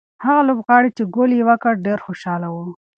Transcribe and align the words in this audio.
هغه 0.25 0.41
لوبغاړی 0.49 0.89
چې 0.97 1.03
ګول 1.15 1.31
یې 1.37 1.43
وکړ 1.49 1.73
ډېر 1.85 1.99
خوشاله 2.05 2.47
و. 2.51 2.57